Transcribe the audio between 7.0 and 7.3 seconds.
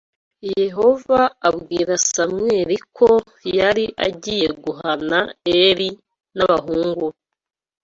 be